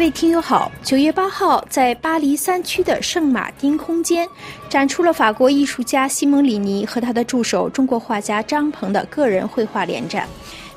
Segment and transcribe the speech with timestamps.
[0.00, 4.26] 各位听友好，九月八号，在巴黎三区的圣马丁空间，
[4.66, 10.26] 展出了法国艺术家西蒙·里尼和他的助手中国画家张鹏的个人绘画联展。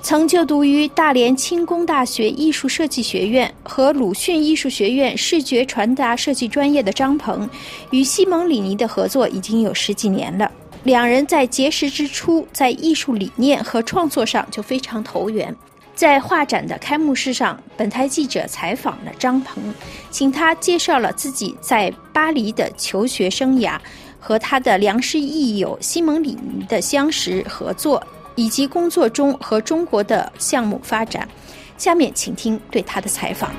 [0.02, 7.50] 曾就读于大连轻工大学艺术设计学院和鲁迅艺术学院视觉传达设计专业的张鹏，
[7.92, 10.52] 与西蒙·里尼的合作已经有十几年了。
[10.84, 15.56] 两人在结识之初，在艺术理念和创作上就非常投缘。
[15.96, 19.74] 在画展的开幕式上，本台记者采访了张鹏，
[20.10, 23.78] 请他介绍了自己在巴黎的求学生涯
[24.20, 28.06] 和他的良师益友西蒙·里尼的相识合作。
[28.36, 31.30] 以及工作中和中国的项目发展，
[31.78, 33.54] 下面请听对他的采访。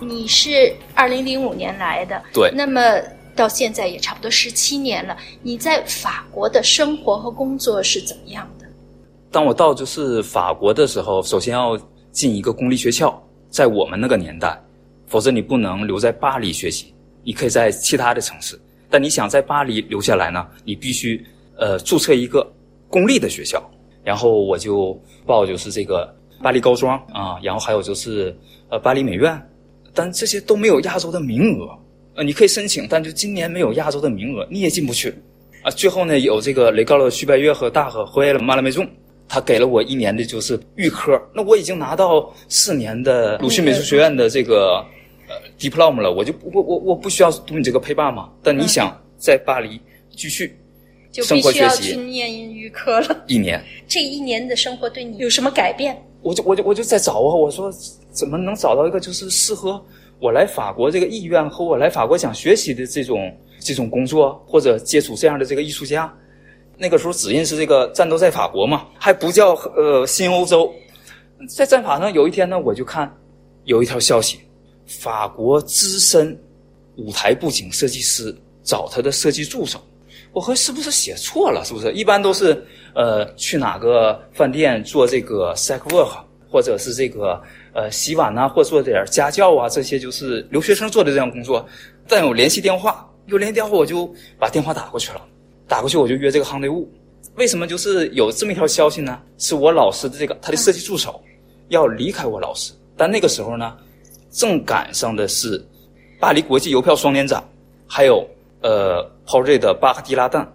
[0.00, 2.80] 你是二零零五年来的，对，那么
[3.36, 5.14] 到现在也差不多十七年了。
[5.42, 8.57] 你在法国的生活和工作是怎么样的？
[9.30, 11.78] 当我到就是法国的时候，首先要
[12.10, 14.58] 进一个公立学校，在我们那个年代，
[15.06, 18.58] 否则你不能留在巴黎学习，你可以在其他的城市。
[18.90, 20.48] 但你想在巴黎留下来呢？
[20.64, 21.22] 你必须
[21.56, 22.50] 呃注册一个
[22.88, 23.62] 公立的学校，
[24.02, 26.10] 然后我就报就是这个
[26.42, 28.34] 巴黎高中啊，然后还有就是
[28.70, 29.38] 呃巴黎美院，
[29.92, 31.78] 但这些都没有亚洲的名额，
[32.14, 35.14] 呃你可以申请，但就今年没有亚洲的名额，你也进不去
[35.62, 35.70] 啊。
[35.70, 38.88] 最后呢，有这个雷高乐徐白月和大和回了马拉梅中，
[39.28, 44.84] 他给了我一年的就是预科，那我已经拿到四年的鲁迅美术学院的这个。
[45.30, 48.30] 呃，diploma 了，我就我我我不需要读你这个陪伴嘛？
[48.42, 49.78] 但你想在巴黎
[50.16, 50.58] 继续
[51.12, 53.24] 生活学习，就必须要去念预科了。
[53.26, 56.02] 一年，这一年的生活对你有什么改变？
[56.22, 57.70] 我就我就我就在找啊，我说
[58.10, 59.78] 怎么能找到一个就是适合
[60.18, 66.10] 我来法国这个意愿和我来法国想学习的这种这种工作，或者接触这样的这个艺术家。
[66.78, 70.72] 那个时候只认识这个战斗在法国嘛，还不叫呃新欧洲。
[71.48, 73.12] 在战法上有一天呢，我就看
[73.64, 74.38] 有一条消息。
[74.86, 76.40] 法国资深
[76.96, 79.78] 舞台布景设计师找他的设计助手，
[80.32, 81.62] 我和是不是写错了？
[81.64, 86.16] 是不是一般都是呃去哪个饭店做这个 sec work，
[86.50, 87.40] 或者是这个
[87.74, 91.66] 呃洗碗呐，或做点家教啊，这些就是留学生做的这样工作。
[92.08, 95.20] 但有联系电话，有联系电话我就把电话打过去了，
[95.68, 96.90] 打过去我就约这个行内务。
[97.36, 99.20] 为什么就是有这么一条消息呢？
[99.36, 101.22] 是我老师的这个他的设计助手
[101.68, 103.76] 要离开我老师，但那个时候呢？
[104.30, 105.66] 正赶上的是
[106.20, 107.42] 巴黎国际邮票双年展，
[107.86, 108.28] 还有
[108.60, 110.46] 呃 p o r 的巴赫蒂拉旦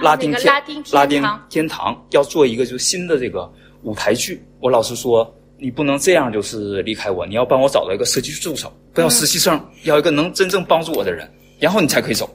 [0.00, 0.54] 拉丁天
[0.92, 3.52] 拉丁天堂要做一个就是新的这个
[3.82, 4.42] 舞台剧。
[4.60, 12.34] 我老师说你不能这样就是离开我，你要帮我找到一个设计助手，不要实习生，要一个能真正帮助我的人，然后你才可以走。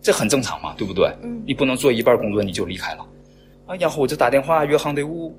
[0.00, 1.12] 这很正常嘛，对不对？
[1.22, 3.06] 嗯，你不能做一半工作你就离开了
[3.66, 3.74] 啊。
[3.76, 5.36] 然后我就打电话约行队务，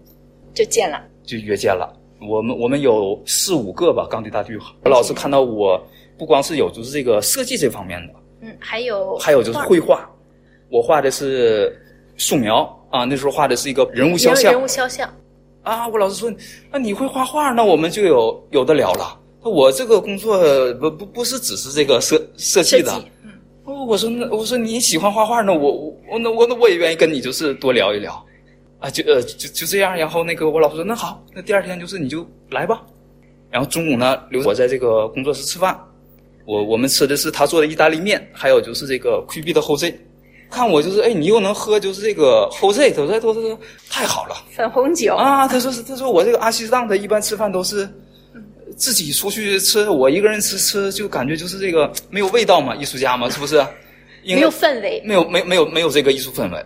[0.54, 1.92] 就见了，就约见了。
[2.22, 4.58] 我们我们有四五个吧，钢铁大队。
[4.84, 5.82] 老师看到我，
[6.18, 10.10] 不光是有就是这个设计这方面的，嗯，还有还有就是绘画，
[10.70, 11.74] 我画的是
[12.18, 14.52] 素描啊，那时候画的是一个人物肖像。
[14.52, 15.10] 人物肖像。
[15.64, 16.30] 啊，我老师说，
[16.72, 19.18] 那你会画画，那我们就有有的聊了。
[19.42, 20.38] 我这个工作
[20.74, 22.92] 不不不是只是这个设设计的。
[22.98, 23.19] 嗯。
[23.74, 25.72] 我说那我说你喜欢画画，那我
[26.12, 28.26] 我那我那我也愿意跟你就是多聊一聊。
[28.80, 29.94] 啊，就呃，就就这样。
[29.94, 32.82] 然后那个我老婆说：“那好，那第二天就是你就来吧。”
[33.52, 35.78] 然后中午呢，留我在这个工作室吃饭。
[36.46, 39.94] 我我们吃的是他做的意大利面，还有就是这个 Q B 的后 Z。
[40.50, 43.60] 看我就是，哎，你又能喝就是这个后 Z，他说他说
[43.90, 44.36] 太好了。
[44.50, 47.88] 粉红酒啊，他说是他说我这个阿西斯当的一般吃饭都是
[48.78, 53.66] 自己出去吃，我一个人吃吃就感觉就是这个没有味道嘛，艺术家嘛，是不是？
[54.26, 56.66] 没有氛围，没有没没有没有这个艺术氛围。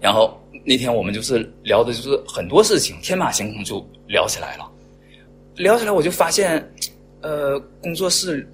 [0.00, 4.66] 然后那天我们就是聊的，就是很多事情，天马行空就聊起来了。
[5.56, 6.66] 聊起来我就发现，
[7.20, 8.48] 呃，工作室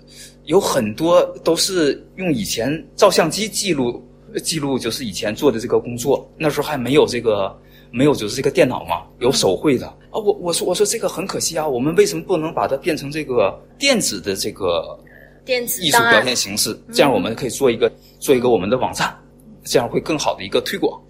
[0.46, 4.02] 有很多都是用以前照相机记录
[4.42, 6.28] 记录，就是以前做的这个工作。
[6.36, 7.56] 那时候还没有这个，
[7.94, 9.94] 没有就是这个电脑嘛，有手绘的啊。
[10.18, 14.98] 我我说我说这个很可惜啊，我们为什么不能把它变成这个电子的这个
[15.44, 16.76] 电子艺术表现形式？
[16.92, 17.88] 这样我们可以做一个
[18.18, 19.16] 做一个我们的网站，
[19.62, 21.00] 这样会更好的一个推广。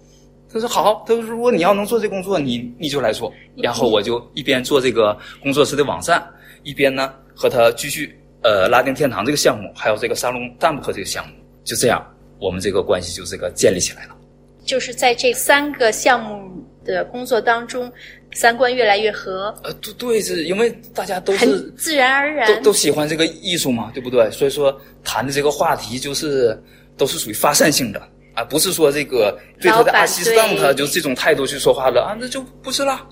[0.53, 3.33] 他说好，他说如果你要能做这工作，你你就来做。
[3.55, 6.23] 然后我就一边做这个工作室的网站，
[6.61, 11.33] 一边呢和他继续呃拉丁天堂这个项目，还有这个沙龙丹布克这个项目，
[11.63, 12.05] 就这样
[12.39, 14.15] 我们这个关系就这个建立起来了。
[14.63, 16.44] 就是在这三个项目
[16.85, 17.91] 的工作当中，
[18.33, 19.53] 三观越来越合。
[19.63, 24.29] 呃，对对，是因为大家都是自然而然都都喜欢这个艺术嘛，对不对？
[24.31, 26.57] 所以说谈的这个话题就是
[26.95, 28.01] 都是属于发散性的。
[28.35, 33.07] 啊，不是说这个对他的爱西斯当，他就这种态度去说话了啊，那就不是了。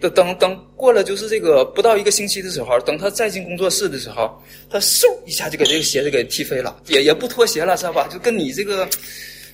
[0.00, 8.08] 等等等过了就是这个不到一个星期的时候，等他再进工作室的时候，他嗖一下就给这个鞋子给踢飞了，也也不脱鞋了，知道吧？
[8.10, 8.88] 就跟你这个，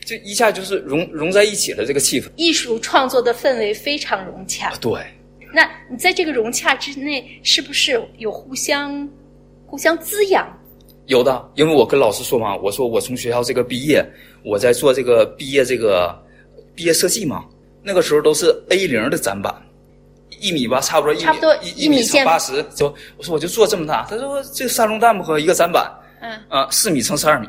[0.08, 2.28] 就一下就是融融在一起了，这个气氛。
[2.36, 4.72] 艺术创作的氛围非常融洽。
[4.80, 5.04] 对，
[5.52, 9.06] 那你在这个融洽之内，是不是有互相
[9.66, 10.48] 互相滋养？
[11.08, 14.02] 有的，因为我跟老师说嘛，我说我从学校这个毕业，
[14.42, 16.18] 我在做这个毕业这个
[16.74, 17.44] 毕业设计嘛，
[17.82, 19.54] 那个时候都是 A 零的展板。
[20.40, 22.86] 一米吧，差不多一差不多一一米乘八十，就
[23.18, 24.06] 我说我就做这么大。
[24.08, 27.46] 他说这个沙龙弹幕和一个展板，嗯啊四米乘十二米。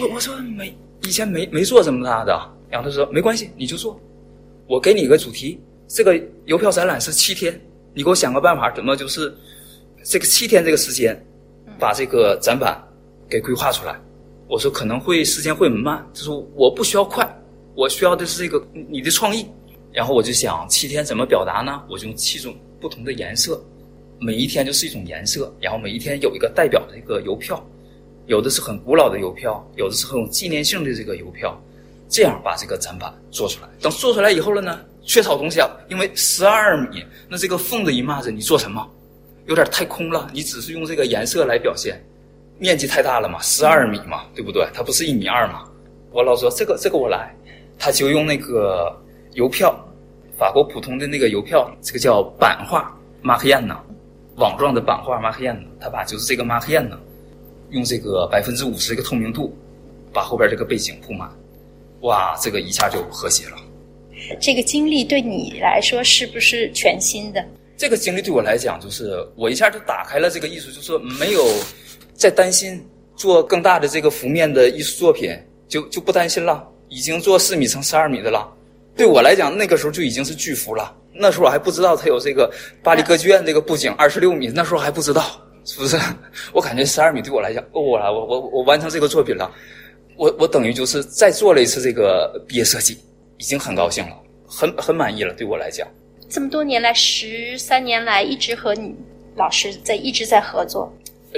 [0.00, 2.32] 我我说没以前没没做这么大的，
[2.70, 4.00] 然后他说没关系，你就做。
[4.66, 7.60] 我给你一个主题，这个邮票展览是七天，
[7.94, 9.34] 你给我想个办法，怎么就是
[10.04, 11.20] 这个七天这个时间，
[11.78, 12.82] 把这个展板
[13.28, 14.00] 给规划出来。
[14.48, 17.28] 我说可能会时间会很慢，他说我不需要快，
[17.74, 19.46] 我需要的是这个你的创意。
[19.92, 21.82] 然后我就想七天怎么表达呢？
[21.90, 23.62] 我就用七种不同的颜色，
[24.18, 27.62] 每一天就是一种颜色，然后每一天有一个代表的一个邮票，
[28.26, 31.60] 有的是很古老的邮票，有的是很有纪念性的这个邮票，
[32.08, 33.68] 这样把这个展板做出来。
[33.80, 38.88] 等做出来以后了呢，缺少东西啊，因为十二米，那这个缝的一码子你做什么？
[39.46, 42.02] 有点太空了，你只是用这个颜色来表现，
[42.58, 44.66] 面积太大了嘛，十二米嘛，对不对？
[44.72, 45.64] 它不是一米二嘛？
[46.10, 47.34] 我老说这个这个我来，
[47.78, 48.98] 他就用那个。
[49.34, 49.74] 邮票，
[50.36, 53.74] 法国普通的那个邮票，这个叫版画马克燕呢，
[54.36, 57.00] 网状的版画马克燕呢，他把就是这个马克燕呢，
[57.72, 59.54] 用这个百分之五十个透明度，
[60.12, 61.28] 把后边这个背景铺满，
[62.02, 63.56] 哇，这个一下就和谐了。
[64.40, 67.44] 这个经历对你来说是不是全新的？
[67.76, 71.44] 这个经历对我来讲，就是我一下就打开了这个艺术，就是没有
[72.14, 72.80] 再担心
[73.16, 75.36] 做更大的这个幅面的艺术作品，
[75.66, 78.48] 就就不担心了，已经做四米乘十二米的了。
[78.94, 80.94] 对我来讲，那个时候就已经是巨幅了。
[81.14, 82.50] 那时候我还不知道它有这个
[82.82, 85.24] 巴黎歌剧院这个布景二十六米，那时候还不知道，
[85.64, 85.96] 是不是？
[86.52, 89.50] 我感觉十二米对我来讲够了，我我我完成这个作品了，
[90.16, 92.98] 我我等于就是再做了一次这个毕业设计，
[93.38, 94.16] 已经很高兴了，
[94.46, 95.32] 很很满意了。
[95.34, 95.86] 对我来讲，
[96.28, 98.94] 这么多年来，十三年来一直和你
[99.36, 100.92] 老师在一直在合作。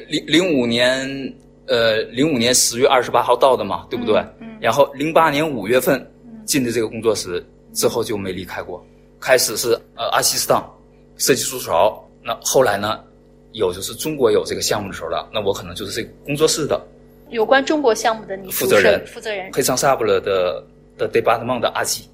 [0.08, 1.34] 零零五年，
[1.66, 4.16] 呃，零五年十月二十八号到的嘛，对不对？
[4.40, 4.56] 嗯。
[4.60, 6.10] 然后零八年五月份。
[6.46, 7.42] 进的这个工作室
[7.72, 8.84] 之后就没离开过，
[9.18, 10.62] 开始是呃阿西斯当
[11.16, 13.00] 设计助手，那后来呢
[13.54, 16.80] 有就是中国有这个项目的时候了，那我可能就是这个工作室的
[17.30, 20.62] 有关中国项目的你负责人，负责人黑桑萨布勒的
[20.98, 22.04] 的 department 的阿基。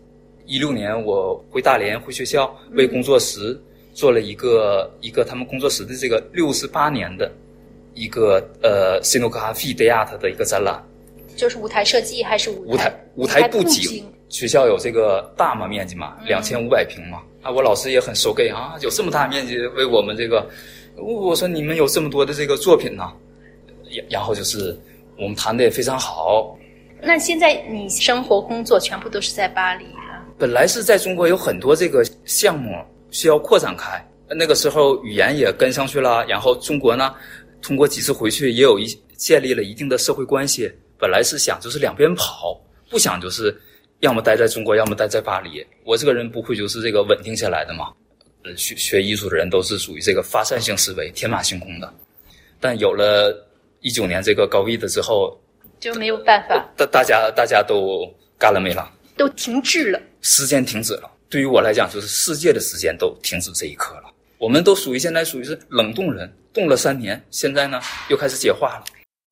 [0.47, 3.61] 一六年我回大连回学校为工作室
[3.93, 7.31] 做了一个一个他们工作室的这个六十八年的
[7.95, 10.83] 一个呃 s i n o g r a p h y de art 的一个展览，
[11.37, 14.05] 就是舞台设计还是舞台舞台布景。
[14.29, 17.51] 学校有这个大嘛面积嘛，两千五百平嘛啊！
[17.51, 20.49] 我老师也很受给啊，有这么大面积为我们这个，
[21.03, 23.13] 我说你们有这么多的这个作品呢，
[23.91, 24.79] 然然后就是
[25.17, 26.57] 我们谈的也非常好。
[27.03, 30.25] 那现在你生活工作全部都是在巴黎了？
[30.39, 32.77] 本来是在中国有很多这个项目
[33.11, 37.15] 需要扩展开，那个时候语言也跟上去了，然后中国呢，
[37.63, 38.87] 通过几次回去也有一
[39.17, 40.71] 建立了一定的社会关系。
[40.99, 43.55] 本来是想就是两边跑，不想就是。
[44.01, 45.63] 要么待在中国，要么待在巴黎。
[45.85, 47.93] 我这个人不会就是这个稳定下来的嘛。
[48.45, 51.93] 呃，学学艺术的人都是属于这个发散性思维、天马行空的。
[52.59, 53.49] 但有了
[53.81, 55.39] 一九年这个高 V 的之后，
[55.79, 56.69] 就没有办法。
[56.77, 58.07] 大大家大家都
[58.39, 58.91] 干了没了？
[59.17, 60.01] 都停滞了。
[60.23, 61.11] 时间停止了。
[61.29, 64.13] 对于我来讲，就是世界的时间都停止这一刻了。
[64.39, 68.85] 我们都属于现在属于是冷冻人，冻了三年，现在呢又开始解化了。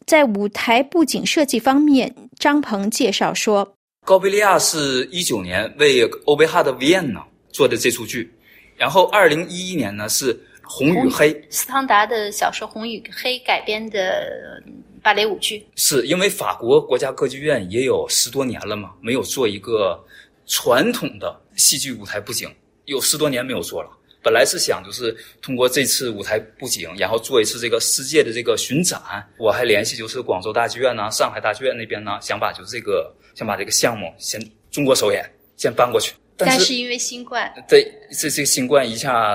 [0.07, 3.75] 在舞台布景设计方面，张鹏介绍说。
[4.07, 8.33] 高贝利亚是一九年为欧贝哈的维也纳做的这出剧，
[8.79, 10.33] 然后二零一一年呢是
[10.63, 14.63] 《红与黑》斯汤达的小说《红与黑》改编的
[15.03, 15.67] 芭蕾舞剧。
[15.77, 20.03] 是因为法国国家歌剧院也有十多年了嘛，没有做一个
[20.47, 22.49] 传统的戏剧舞台布景，
[22.87, 23.91] 有十多年没有做了。
[24.23, 29.01] 本来是想就是通过这次舞台布景，然后做一次这个世界的这个巡展。
[29.39, 33.15] 我还联系就是广州大剧院呢、上海大剧院那边呢，想把就是这个。
[33.35, 35.25] 想把这个项目先中国首演
[35.57, 36.13] 先搬过去，
[36.47, 39.35] 但是因为新冠，对这这个新冠一下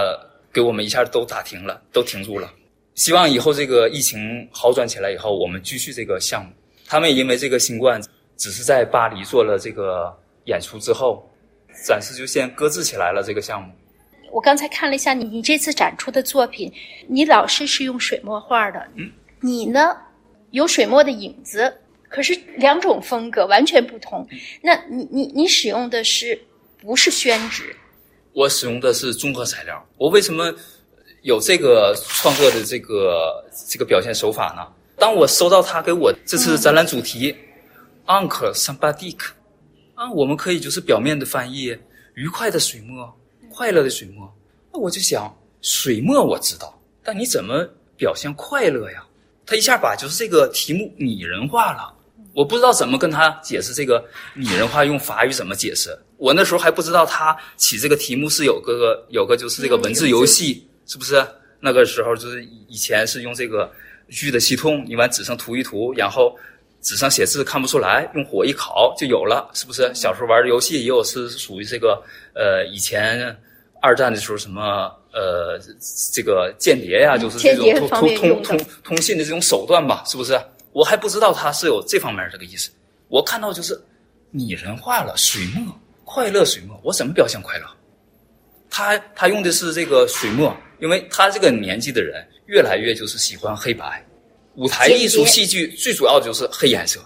[0.54, 2.52] 给我们一下都打停了，都停住了。
[2.96, 6.52] 希望以后这个疫情好转起来以后，我们继续这个项目。
[6.86, 8.02] 他们也因为这个新冠，
[8.38, 11.28] 只是在巴黎做了这个演出之后，
[11.86, 13.74] 暂时就先搁置起来了这个项目。
[14.32, 16.72] 我刚才看了一下你你这次展出的作品，
[17.08, 19.96] 你老师是用水墨画的，嗯，你呢
[20.52, 21.74] 有水墨的影子。
[22.10, 24.28] 可是两种风格完全不同，
[24.62, 26.40] 那你你你使用的是
[26.84, 27.74] 不是宣纸？
[28.34, 29.88] 我使用的是综合材料。
[29.98, 30.54] 我为什么
[31.22, 34.68] 有这个创作的这个这个表现手法呢？
[34.98, 37.34] 当我收到他给我这次展览主题
[38.06, 39.16] “Uncle Somebody”，
[39.96, 41.74] 啊，我们可以就是表面的翻译
[42.16, 43.18] “愉快的水墨
[43.50, 44.30] ”“快乐的水墨”。
[44.74, 49.06] 那我就想，水墨我知道，但你怎么表现快乐呀？
[49.46, 51.94] 他一下把就是这个题目拟人化了。
[52.34, 55.98] 我不知道怎么跟他解释这个拟人化用法语怎么解释。
[56.18, 61.26] 我那时候还不知道他起这个题目是有个有个就是这个文字游戏，是不是？
[61.60, 63.72] 那个时候就是以前是用这个
[64.10, 66.36] 剧的系统，你往纸上涂一涂，然后
[66.82, 69.90] 纸上写字看不出来，用火一烤就有了，是不是？
[69.94, 73.36] 小时候玩的游戏也有是属于这个呃以前
[73.82, 75.60] 二战的时候什么呃
[76.12, 80.40] 这个间谍呀，就是这种通通通通通信的这种手段吧，是不是？
[80.74, 82.72] 我还不知道他是有这方面这个意思，
[83.08, 83.80] 我看到就是
[84.32, 87.66] 拟人化了水墨，快乐水墨，我怎么表现快乐？
[88.70, 94.04] 他他用的是这个水墨，因为他这个年纪的人越来越就是喜欢黑白，
[94.56, 97.00] 舞台艺术戏剧最主要的就是黑颜色。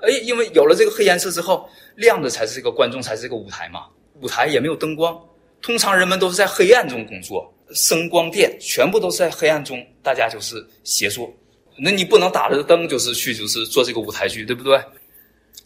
[0.00, 1.66] 哎，因为有了这个黑颜色之后，
[1.96, 3.86] 亮的才是这个观众，才是这个舞台嘛。
[4.20, 5.18] 舞台也没有灯光，
[5.62, 11.32] 通常人们都是在黑暗中工作，声光电全部都是在黑暗中，大家就是协作。
[11.76, 14.80] 那你不能打着灯就是去就是做这个舞台剧，对不对？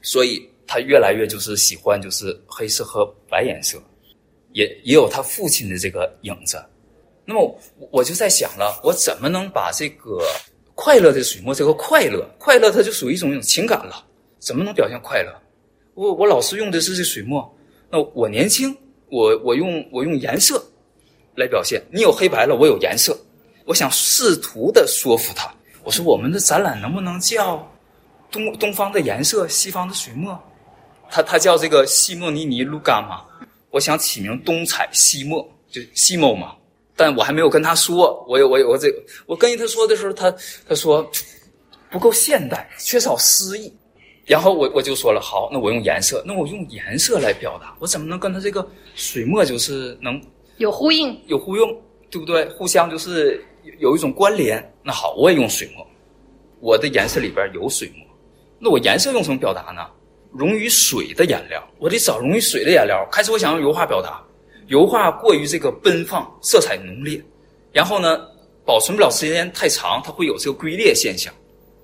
[0.03, 3.83] 所以他越来越就是喜欢就是黑色和白颜色，
[4.53, 6.65] 也也有他父亲的这个影子。
[7.25, 7.61] 那么
[7.91, 10.19] 我就在想了，我怎么能把这个
[10.75, 14.07] 快乐的水墨这个快乐，快乐它就属于一种一种情感了，
[14.39, 15.35] 怎么能表现快乐？
[15.95, 17.55] 我我老师用的是这水墨，
[17.91, 18.75] 那我年轻，
[19.11, 20.65] 我我用我用颜色
[21.35, 21.83] 来表现。
[21.93, 23.19] 你有黑白了，我有颜色，
[23.67, 25.53] 我想试图的说服他。
[25.89, 27.67] 我说我们的展览能不能叫
[28.31, 30.39] 东东方的颜色，西方的水墨？
[31.11, 33.25] 他他叫这个西莫尼尼卢嘎嘛？
[33.71, 36.55] 我想起名东彩西墨，就西莫嘛。
[36.95, 40.31] 但我还没有跟他说，我有我有个这个，我跟他说的时候，他
[40.69, 41.11] 他说
[41.91, 43.73] 不够现代，缺少诗意。
[44.27, 50.21] 然后我我就说了，好，那我用颜色，那我用颜色来表达，我怎么能跟他这个水墨就是能
[50.59, 51.63] 有呼应，有呼应，
[52.11, 52.47] 对不对？
[52.51, 53.43] 互相就是。
[53.79, 55.87] 有一种关联，那好，我也用水墨，
[56.61, 58.07] 我的颜色里边有水墨，
[58.59, 59.87] 那我颜色用什么表达呢？
[60.33, 63.09] 溶于水的颜料，我得找溶于水的颜料。
[63.11, 64.23] 开始我想用油画表达，
[64.67, 67.19] 油画过于这个奔放，色彩浓烈，
[67.73, 68.21] 然后呢，
[68.65, 71.33] 保存不了时间太长，它会有这个龟裂现象。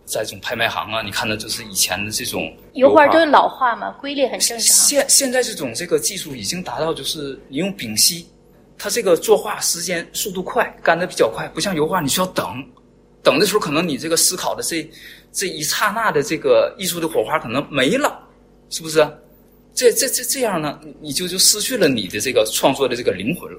[0.04, 4.60] 在这种拍卖行啊，你看的就是以前的这种油画都是老化嘛，龟裂很正常。
[4.60, 8.26] 现现在这种这个技术已经达到，就是你用丙烯。
[8.78, 12.64] 它这个作画时间速度快，干的比较快，不像油画，你需要等，
[13.22, 14.88] 等的时候可能你这个思考的这
[15.32, 18.28] 这一刹那的这个艺术的火花可能没了，
[18.70, 19.06] 是不是？
[19.74, 23.58] 这这这这样呢，你就就失去了你的这个创作的这个灵魂了。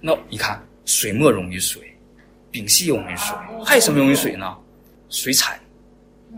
[0.00, 1.82] 那你看，水墨溶于水，
[2.52, 3.34] 丙烯溶于水，
[3.64, 4.56] 还有什么溶于水呢？
[5.08, 5.58] 水彩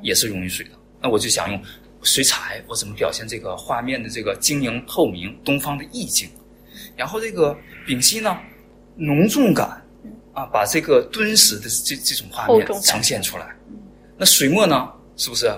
[0.00, 0.70] 也是溶于水的。
[1.02, 1.62] 那我就想用
[2.02, 6.30] 水彩，我怎么表现这个画面的这个晶莹透明、东方的意境？
[6.96, 7.56] 然后这个。
[7.86, 8.38] 丙烯呢，
[8.94, 9.82] 浓重感，
[10.32, 13.46] 啊，把这个敦实的这这种画面呈现出来。
[14.16, 15.50] 那水墨呢，是不是？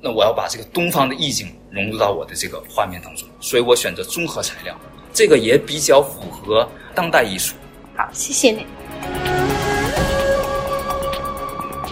[0.00, 4.78] 那我要把这个东方的意境融入到我的这个画面当中，所以我选择综合材料，
[5.12, 7.56] 这个也比较符合当代艺术。
[7.94, 8.64] 好，谢谢你。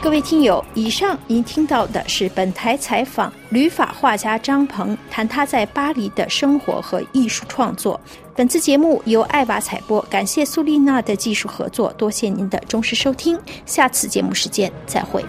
[0.04, 7.98] 各位听友，以上您听到的是本台采访旅法画家张鹏，谈他在巴黎的生活和艺术创作。
[8.36, 15.24] 本次节目由爱娃采播，感谢苏丽娜的技术合作，多谢您的忠实收听，下次节目时间再会。